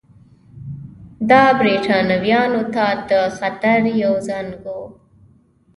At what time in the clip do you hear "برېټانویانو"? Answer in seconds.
1.59-2.61